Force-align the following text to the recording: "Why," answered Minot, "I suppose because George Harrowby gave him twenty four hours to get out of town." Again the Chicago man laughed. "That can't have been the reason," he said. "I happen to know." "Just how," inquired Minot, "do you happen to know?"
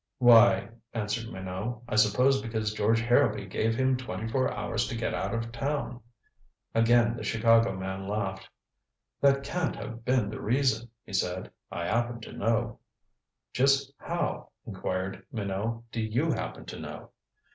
"Why," 0.17 0.69
answered 0.95 1.31
Minot, 1.31 1.83
"I 1.87 1.95
suppose 1.95 2.41
because 2.41 2.73
George 2.73 3.01
Harrowby 3.01 3.45
gave 3.45 3.75
him 3.75 3.95
twenty 3.95 4.27
four 4.27 4.51
hours 4.51 4.87
to 4.87 4.95
get 4.95 5.13
out 5.13 5.31
of 5.31 5.51
town." 5.51 6.01
Again 6.73 7.15
the 7.15 7.21
Chicago 7.23 7.77
man 7.77 8.07
laughed. 8.07 8.49
"That 9.19 9.43
can't 9.43 9.75
have 9.75 10.03
been 10.03 10.31
the 10.31 10.41
reason," 10.41 10.89
he 11.03 11.13
said. 11.13 11.51
"I 11.71 11.85
happen 11.85 12.19
to 12.21 12.33
know." 12.33 12.79
"Just 13.53 13.93
how," 13.99 14.49
inquired 14.65 15.23
Minot, 15.31 15.83
"do 15.91 16.01
you 16.01 16.31
happen 16.31 16.65
to 16.65 16.79
know?" 16.79 17.11